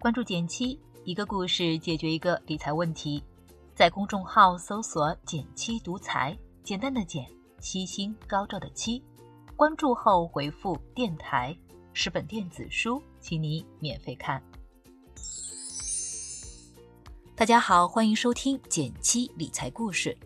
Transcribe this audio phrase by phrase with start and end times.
[0.00, 3.22] 关注减七，一个故事解决一个理财问题。
[3.74, 6.34] 在公众号搜索“减七独裁，
[6.64, 7.26] 简单的减，
[7.60, 9.04] 七星高照的七。
[9.56, 11.54] 关注后回复“电台”，
[11.92, 14.42] 十本电子书，请你免费看。
[17.34, 20.16] 大家好，欢迎收听减七理财故事。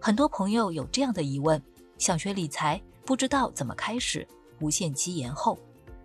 [0.00, 1.60] 很多朋友有这样的疑问：
[1.98, 4.24] 想学理财，不知道怎么开始，
[4.60, 5.58] 无限期延后。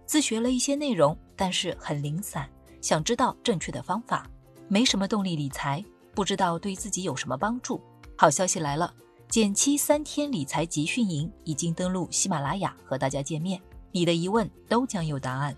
[0.07, 2.49] 自学了一些内容，但是很零散，
[2.81, 4.29] 想知道正确的方法，
[4.67, 5.83] 没什么动力理财。
[6.15, 7.79] 不知道对自己有什么帮助？
[8.17, 8.93] 好消息来了，
[9.29, 13.61] 减七三天理财集训营已经登录喜马拉雅和大家见面，
[13.91, 15.55] 你的疑问都将有答案。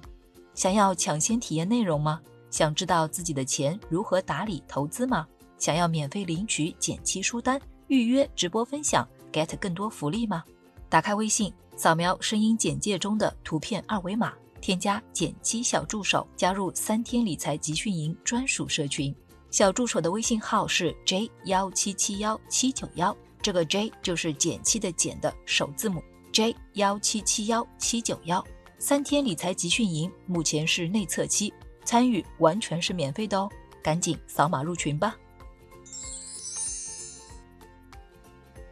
[0.53, 2.21] 想要抢先体验内容吗？
[2.51, 5.25] 想知道自己的钱如何打理投资吗？
[5.57, 10.43] 想要免费领取减七书单、预约直播分享、get 更多福利吗？
[10.89, 19.13] 打开微信，扫描声音简介中的图片二维码，添加减七小助手，加入三天理财集训营专属社群。
[19.49, 28.41] 小助手的微信号是 j 幺七七幺七九幺，这个 j 就是减七的减的首字母 j 幺七七幺七九幺。
[28.79, 31.53] 三天理财集训营目前是内测期，
[31.83, 33.49] 参与完全是免费的哦，
[33.83, 35.15] 赶紧扫码入群吧。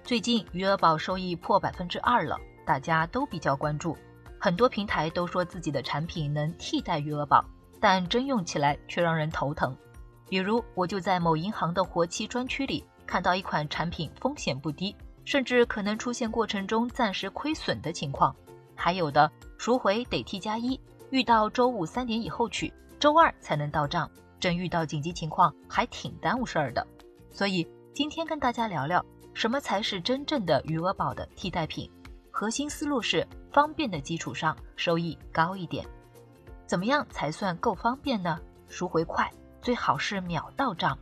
[0.04, 3.96] 最近余额宝收益破百分之二了，大家都比较关注，
[4.40, 7.44] 很多平台都说自己的产品能替代余额宝，
[7.80, 9.76] 但真用起来却让人头疼。
[10.30, 18.34] 比如，我就在某银行的活期专区里看到一款产品风险不低，甚至可能出现过程中暂时亏损的情况。
[18.76, 24.10] 还有的赎回得 T 加一，遇到周五三点以后取，周二才能到账。
[24.40, 26.88] 真遇到紧急情况，还挺耽误事儿的。
[27.30, 29.04] 所以今天跟大家聊聊，
[29.34, 31.92] 什么才是真正的余额宝的替代品？
[32.32, 35.86] 核心思路是方便的基础上收益高一点。
[36.66, 38.40] 怎么样才算够方便呢？
[38.68, 39.32] 赎回快。
[39.62, 40.98] 最好是秒到账，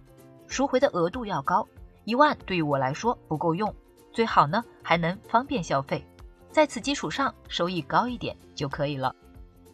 [0.48, 1.68] 赎回的额度要高，
[2.06, 3.72] 一万对于我来说不够用，
[4.12, 6.04] 最好呢还能方便消费，
[6.50, 9.16] 在此基础上收益高一点就可以了。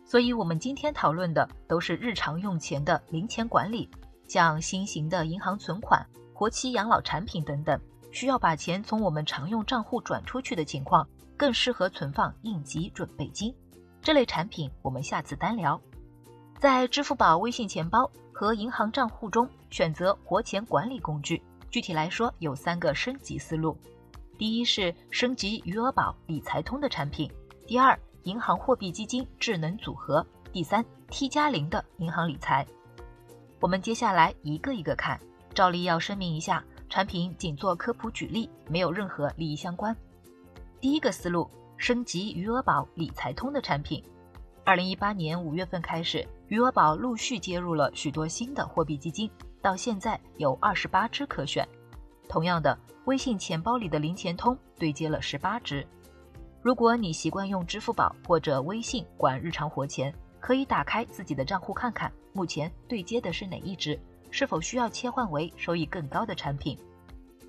[0.06, 3.90] 所以，我们今天讨论的都是日常用钱的零钱管理，
[4.28, 7.80] 像新型的银行存款、活期养老产品等等，
[8.12, 11.08] 需要把钱从我们常用账户转出去的情况，
[11.38, 13.54] 更适合存放应急准备金。
[14.02, 15.80] 这类产品我们下次单聊。
[16.60, 18.10] 在支付宝微信钱包。
[18.36, 23.78] 和银行账户中选择活钱管理工具，具体来说有三个升级思路：
[24.40, 27.30] 第一是升级余额宝理财通的产品；
[27.68, 32.66] 第二，银行货币基金智能组合；第三，T 加零的银行理财。
[33.60, 35.18] 我们接下来一个一个看。
[35.54, 39.96] 照例要声明一下，产品仅做科普举例，没有任何利益相关。
[40.84, 44.04] 第一个思路，升级余额宝理财通的产品。
[44.66, 46.28] 二零一八年五月份开始。
[46.50, 51.66] 余额宝陆续接入了许多新的货币基金，到现在有二十八只可选。
[52.28, 55.88] 同样的，微信钱包里的零钱通对接了十八只。
[56.62, 63.98] 如果你习惯用支付宝或者微信管日常活钱，可以打开自己的账户看看，目前对接的是哪一只，
[64.32, 66.78] 是否需要切换为收益更高的产品。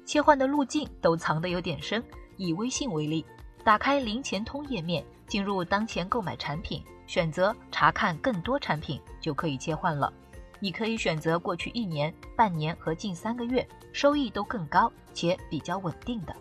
[0.07, 2.01] 切换的路径都藏得有点深。
[2.37, 3.25] 以微信为例，
[3.63, 6.83] 打开零钱通页面，进入当前购买产品。
[7.07, 10.11] 选择查看更多产品就可以切换了。
[10.59, 16.35] 你可以选择过去一年、半年和近三个月收益都更高且比较稳定的。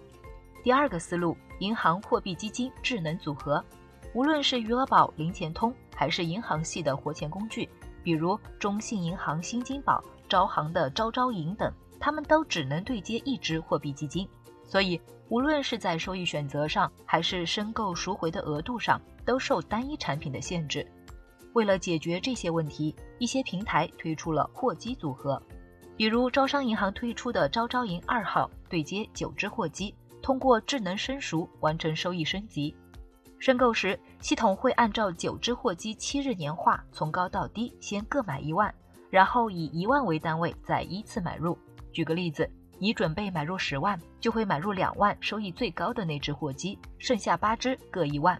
[0.63, 3.61] 第二个思路，银行货币基金智能组合，
[4.13, 7.67] 无论是余额宝、零钱通，还是银行系的活钱工具，
[8.01, 14.25] 比如中信银行新金宝、招行的招招银等，它们都只能对接一支货币基金。
[14.65, 18.99] 所以，无论是在收益选择上，还是申购赎回的额度上。
[19.25, 20.85] 都受单一产品的限制。
[21.53, 25.41] 为了解决这些问题，一些平台推出了货基组合，
[25.95, 32.75] 比如招商银行推出的招招银二号，对接九只货基，通过智能申赎完成收益升级。
[33.39, 38.73] 申购时，系统会按照九只货基七日年化，从高到低先各买一万，
[39.09, 41.57] 然后以一万为单位再依次买入。
[41.91, 42.49] 举个例子，
[42.79, 48.39] 你准备买入十万，就会买入两万收益最高的那只货基，剩下八只各一万。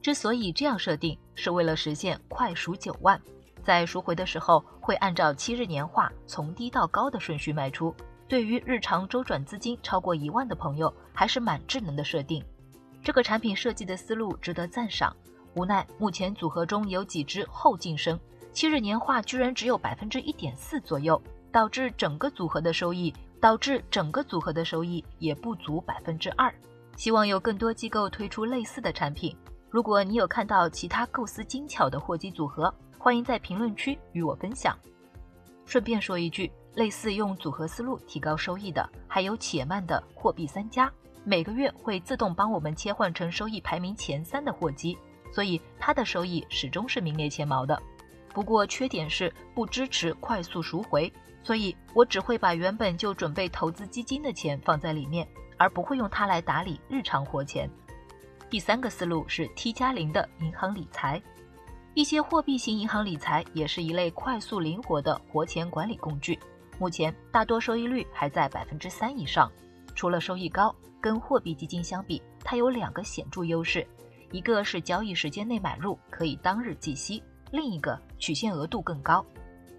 [0.00, 3.20] 之所以这样设定，是为了实现快赎九万，
[3.64, 7.94] 在赎回的时候会按照七日年化从低到高的顺序卖出。
[8.28, 12.44] 对于日常周转资金超过一万的朋友，还是蛮智能的设定。
[13.02, 15.16] 这个产品设计的思路值得赞赏。
[15.54, 18.20] 无奈目前组合中有几只后晋升，
[18.52, 21.20] 七日年化居然只有百分之一点四左右，
[21.50, 26.52] 导致整个组合的收益导致整个组合的收益也不足百分之二。
[26.96, 29.36] 希望有更多机构推出类似的产品。
[29.70, 34.76] 如果你有看到其他构思精巧的货基组合，欢迎在评论区与我分享。
[35.64, 40.90] 顺便说一句，类似用组合思路提高收益的，还有且慢的货币三家，
[41.22, 44.96] 每个月会自动帮我们切换成收益排名前三的货基，
[45.30, 47.80] 所以它的收益始终是名列前茅的。
[48.32, 51.12] 不过缺点是不支持快速赎回，
[51.42, 55.26] 所以我只会把原本就准备投资基金的钱放在里面，
[55.56, 57.68] 而不会用它来打理日常活钱。
[58.50, 61.22] 第三个思路是 T 加零的银行理财。
[61.94, 66.38] 一些货币型银行理财也是一类快速灵活的活钱管理工具。
[66.78, 69.50] 目前大多收益率还在百分之三以上。
[69.94, 73.84] 除了收益高，跟货币基金相比，它有两个显著优势：
[74.30, 77.20] 一个是交易时间内买入可以当日计息，
[77.50, 79.26] 另一个取现额度更高。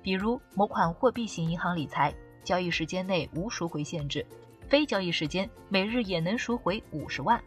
[0.02, 2.14] 比如某款货币型银行理财，
[2.44, 4.26] 交易时间内无赎回限制，
[4.68, 7.42] 非交易时间每日也能赎回五十万。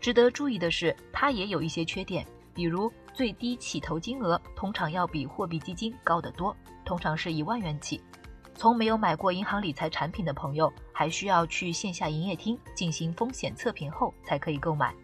[0.00, 2.92] 值得注意的是，它也有一些缺点，比如。
[3.14, 8.00] 最低起投金额通常要比货币基金高得多，通常是一万元起。
[8.54, 14.94] 从没有买过银行理财产品的朋友，还需要去线下营业厅进行风险测评后才可以购买。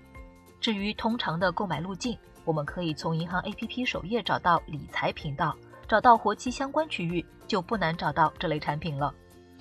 [0.60, 5.56] 至于通常的购买路径，我们可以从银行 APP 首页找到理财频道，
[5.88, 9.14] 找到活期相关区域，就不难找到这类产品了。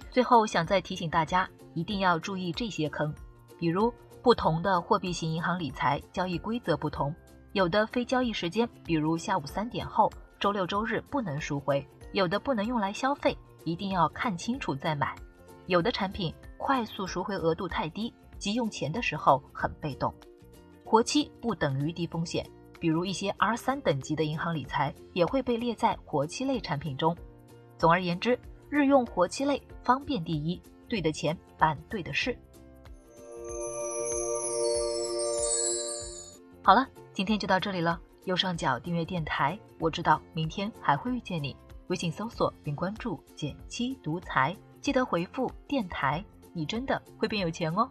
[0.09, 3.13] 最后想再提醒大家，一定要注意这些坑，
[3.57, 7.13] 比如不同的货币型银行理财交易规则不同。
[7.51, 15.15] 有的非交易时间，比如下午三点后、周六周日不能赎回；有的不能用来消费，一定要看清楚再买。
[15.67, 20.13] 有的产品快速赎回额度太低，急用钱的时候很被动。
[20.83, 22.45] 活期不等于低风险，
[22.83, 27.15] 比如一些 R 三等级的银行理财也会被列在活期类产品中。
[27.77, 28.37] 总而言之，
[28.67, 32.37] 日用活期类方便第一，对的钱办对的事。
[36.61, 36.85] 好了。
[37.13, 41.55] 今天就到这里了，右上角订阅电台，我知道明天还会遇见你。
[41.87, 46.21] 微信搜索并关注“减七独裁，记得回复“电台”，
[46.51, 47.89] 你真的会变有钱哦。